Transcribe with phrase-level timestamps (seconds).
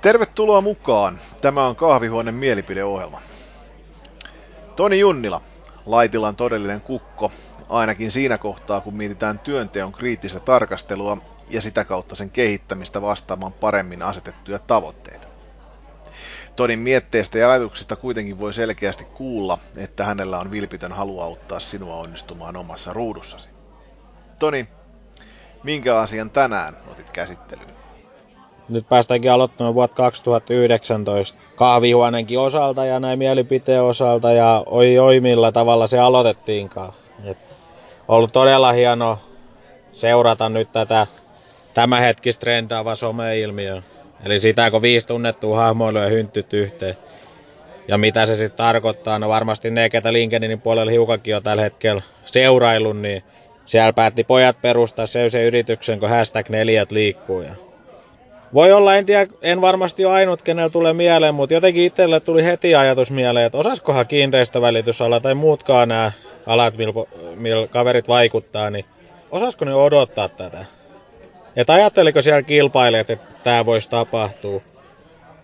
[0.00, 1.18] Tervetuloa mukaan.
[1.40, 3.20] Tämä on Kahvihuoneen mielipideohjelma.
[4.76, 5.40] Toni Junnila,
[5.86, 7.32] Laitilan todellinen kukko,
[7.68, 11.18] ainakin siinä kohtaa, kun mietitään työnteon kriittistä tarkastelua
[11.50, 15.28] ja sitä kautta sen kehittämistä vastaamaan paremmin asetettuja tavoitteita.
[16.56, 21.96] Tonin mietteistä ja ajatuksista kuitenkin voi selkeästi kuulla, että hänellä on vilpitön halu auttaa sinua
[21.96, 23.48] onnistumaan omassa ruudussasi.
[24.38, 24.68] Toni,
[25.62, 27.77] minkä asian tänään otit käsittelyyn?
[28.68, 35.52] Nyt päästäänkin aloittamaan vuotta 2019 kahvihuoneenkin osalta ja näin mielipiteen osalta ja oi oi millä
[35.52, 36.92] tavalla se aloitettiinkaan.
[37.24, 37.38] Et
[38.08, 39.18] ollut todella hieno
[39.92, 41.06] seurata nyt tätä
[41.74, 43.82] tämänhetkistä trendaava some-ilmiö.
[44.24, 46.96] Eli sitä, kun viisi tunnettua hahmoilua ja hynttyt yhteen.
[47.88, 52.02] Ja mitä se sitten tarkoittaa, no varmasti ne, ketä LinkedInin puolella hiukankin on tällä hetkellä
[52.24, 53.22] seurailun, niin
[53.64, 57.40] siellä päätti pojat perustaa se yrityksen, kun hashtag neljät liikkuu.
[57.40, 57.54] Ja
[58.54, 62.44] voi olla, en tiedä, en varmasti ole ainut, kenellä tulee mieleen, mutta jotenkin itselle tuli
[62.44, 66.12] heti ajatus mieleen, että osaskohan kiinteistövälitysala tai muutkaan nämä
[66.46, 66.92] alat, millä
[67.34, 68.84] mil kaverit vaikuttaa, niin
[69.30, 70.64] osasko ne odottaa tätä?
[71.56, 74.60] Että ajatteliko siellä kilpailijat, että tämä voisi tapahtua?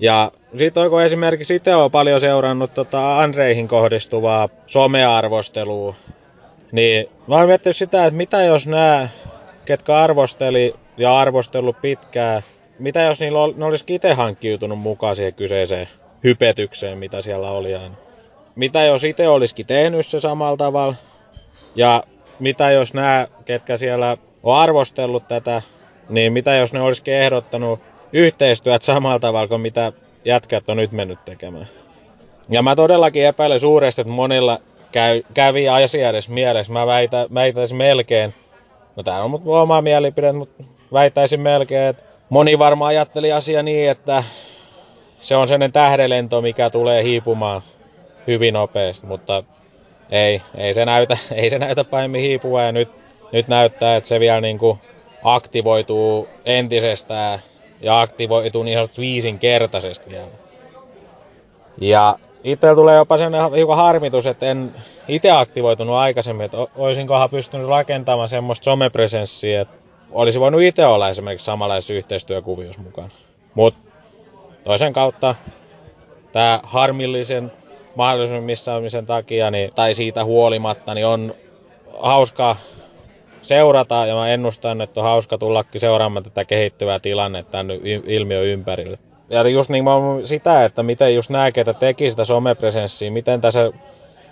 [0.00, 5.94] Ja sitten onko esimerkiksi itse olen paljon seurannut tota Andreihin kohdistuvaa somearvostelua,
[6.72, 9.08] niin mä oon miettinyt sitä, että mitä jos nämä,
[9.64, 12.42] ketkä arvosteli ja arvostellut pitkään,
[12.82, 15.88] mitä jos niillä ol, ne olisi itse hankkiutunut mukaan siihen kyseiseen
[16.24, 17.94] hypetykseen, mitä siellä oli aina?
[18.54, 20.94] Mitä jos itse olisikin tehnyt se samalla tavalla?
[21.74, 22.02] Ja
[22.38, 25.62] mitä jos nämä, ketkä siellä on arvostellut tätä,
[26.08, 27.80] niin mitä jos ne olisikin ehdottanut
[28.12, 29.92] yhteistyöt samalla tavalla kuin mitä
[30.24, 31.68] jätkät on nyt mennyt tekemään?
[32.48, 34.58] Ja mä todellakin epäilen suuresti, että monilla
[34.92, 36.72] käy, kävi asia edes mielessä.
[36.72, 38.34] Mä väitä, väitäisin melkein,
[38.96, 43.90] no tää on mut oma mielipide, mutta väittäisin melkein, että moni varmaan ajatteli asia niin,
[43.90, 44.24] että
[45.20, 47.62] se on sellainen tähdelento, mikä tulee hiipumaan
[48.26, 49.44] hyvin nopeasti, mutta
[50.10, 52.88] ei, ei se näytä, ei se näytä pahemmin hiipua ja nyt,
[53.32, 54.78] nyt näyttää, että se vielä niin kuin
[55.22, 57.38] aktivoituu entisestään
[57.80, 60.26] ja aktivoituu niin sanotusti viisinkertaisesti vielä.
[61.80, 64.74] Ja itse tulee jopa sen hiukan harmitus, että en
[65.08, 69.81] itse aktivoitunut aikaisemmin, että olisinkohan pystynyt rakentamaan semmoista somepresenssiä, että
[70.12, 73.12] olisi voinut itse olla esimerkiksi samanlaisessa yhteistyökuviossa mukaan.
[73.54, 73.80] Mutta
[74.64, 75.34] toisen kautta
[76.32, 77.52] tämä harmillisen
[77.94, 81.34] mahdollisuuden missaamisen takia niin, tai siitä huolimatta niin on
[81.98, 82.56] hauska
[83.42, 87.70] seurata ja mä ennustan, että on hauska tullakin seuraamaan tätä kehittyvää tilannetta tämän
[88.06, 88.98] ilmiön ympärille.
[89.28, 89.84] Ja just niin
[90.24, 93.72] sitä, että miten just nämä, ketä teki sitä somepresenssiä, miten tässä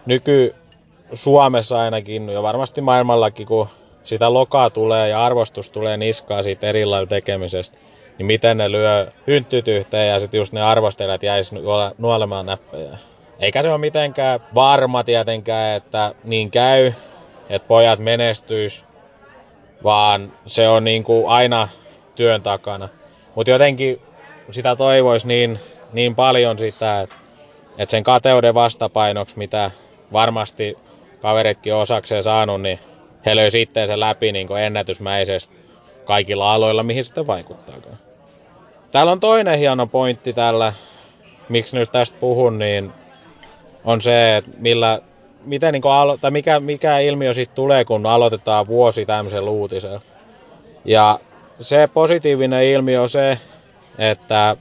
[0.06, 0.54] nyky
[1.12, 3.68] Suomessa ainakin ja varmasti maailmallakin, kun
[4.04, 7.78] sitä lokaa tulee ja arvostus tulee niskaa siitä erilailla tekemisestä,
[8.18, 11.52] niin miten ne lyö hynttyt yhteen ja sitten just ne arvostelijat jäis
[11.98, 12.98] nuolemaan näppejä.
[13.38, 16.92] Eikä se ole mitenkään varma tietenkään, että niin käy,
[17.50, 18.84] että pojat menestyis,
[19.84, 21.68] vaan se on niin kuin aina
[22.14, 22.88] työn takana.
[23.34, 24.00] Mutta jotenkin
[24.50, 25.58] sitä toivoisi niin,
[25.92, 27.16] niin paljon sitä, että,
[27.78, 29.70] että sen kateuden vastapainoksi, mitä
[30.12, 30.78] varmasti
[31.20, 32.78] kaveritkin osakseen saanut, niin
[33.26, 35.56] he löysi itteensä läpi niin kuin ennätysmäisesti
[36.04, 37.98] kaikilla aloilla, mihin sitten vaikuttaakaan.
[38.90, 40.72] Täällä on toinen hieno pointti tällä,
[41.48, 42.92] miksi nyt tästä puhun, niin
[43.84, 45.00] on se, että millä,
[45.44, 50.00] miten niin alo- tai mikä, mikä ilmiö sitten tulee, kun aloitetaan vuosi tämmöisen uutisella.
[50.84, 51.20] Ja
[51.60, 53.38] se positiivinen ilmiö on se,
[53.98, 54.56] että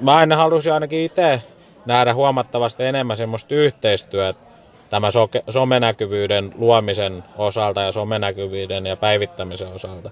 [0.00, 1.42] mä aina halusin ainakin itse
[1.86, 4.51] nähdä huomattavasti enemmän semmoista yhteistyötä
[4.92, 10.10] tämä so- somenäkyvyyden luomisen osalta ja somenäkyvyyden ja päivittämisen osalta.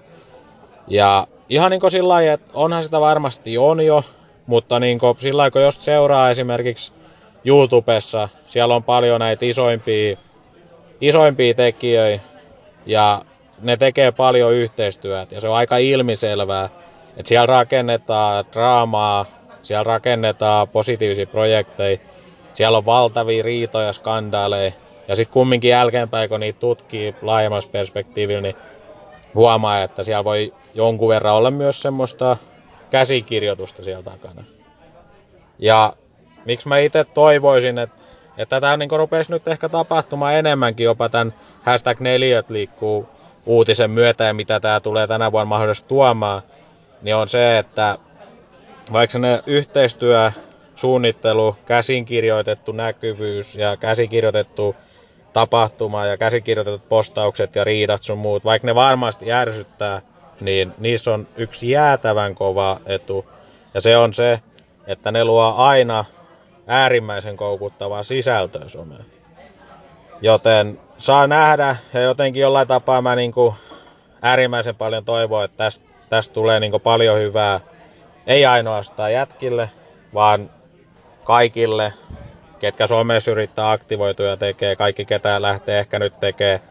[0.87, 4.03] Ja ihan niin kuin sillä lailla, että onhan sitä varmasti on jo,
[4.45, 6.93] mutta niin kuin sillä lailla, kun jos seuraa esimerkiksi
[7.45, 10.17] YouTubessa, siellä on paljon näitä isoimpia,
[11.01, 12.23] isoimpia tekijöitä
[12.85, 13.21] ja
[13.61, 16.69] ne tekee paljon yhteistyötä ja se on aika ilmiselvää,
[17.17, 19.25] että siellä rakennetaan draamaa,
[19.63, 21.97] siellä rakennetaan positiivisia projekteja,
[22.53, 24.71] siellä on valtavia riitoja, skandaaleja.
[25.07, 28.55] Ja sitten kumminkin jälkeenpäin, kun niitä tutkii laajemmassa perspektiivillä, niin
[29.35, 32.37] huomaa, että siellä voi jonkun verran olla myös semmoista
[32.89, 34.43] käsikirjoitusta siellä takana.
[35.59, 35.93] Ja
[36.45, 38.03] miksi mä itse toivoisin, että,
[38.37, 43.09] että tätä niin rupesi nyt ehkä tapahtumaan enemmänkin jopa tämän hashtag 4 liikkuu
[43.45, 46.41] uutisen myötä ja mitä tämä tulee tänä vuonna mahdollisesti tuomaan,
[47.01, 47.97] niin on se, että
[48.93, 50.31] vaikka ne yhteistyö
[50.81, 54.75] suunnittelu, käsinkirjoitettu näkyvyys ja käsikirjoitettu
[55.33, 60.01] tapahtuma ja käsikirjoitetut postaukset ja riidat sun muut, vaikka ne varmasti ärsyttää,
[60.41, 63.25] niin niissä on yksi jäätävän kova etu.
[63.73, 64.39] Ja se on se,
[64.87, 66.05] että ne luo aina
[66.67, 69.05] äärimmäisen koukuttavaa sisältöä someen.
[70.21, 73.55] Joten saa nähdä ja jotenkin jollain tapaa mä niinku
[74.21, 77.59] äärimmäisen paljon toivon, että tästä, tästä tulee niinku paljon hyvää.
[78.27, 79.69] Ei ainoastaan jätkille,
[80.13, 80.49] vaan
[81.31, 81.93] kaikille,
[82.59, 86.61] ketkä somessa yrittää aktivoitua ja tekee, kaikki ketä lähtee ehkä nyt tekee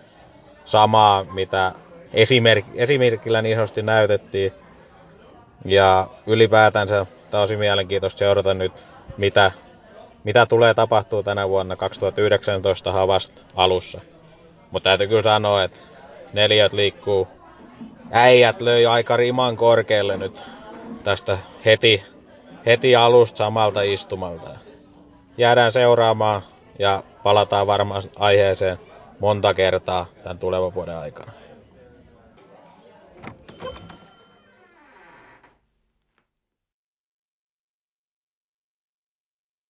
[0.64, 1.72] samaa, mitä
[2.12, 4.52] esimerk, esimerkillä niin sanotusti näytettiin.
[5.64, 8.86] Ja ylipäätänsä tosi mielenkiintoista seurata nyt,
[9.16, 9.52] mitä,
[10.24, 14.00] mitä tulee tapahtuu tänä vuonna 2019 havast alussa.
[14.70, 15.78] Mutta täytyy kyllä sanoa, että
[16.32, 17.28] neljät liikkuu.
[18.10, 20.40] Äijät löi aika riman korkealle nyt
[21.04, 22.02] tästä heti,
[22.66, 24.50] heti alusta samalta istumalta.
[25.38, 26.42] Jäädään seuraamaan
[26.78, 28.78] ja palataan varmaan aiheeseen
[29.20, 31.32] monta kertaa tämän tulevan vuoden aikana.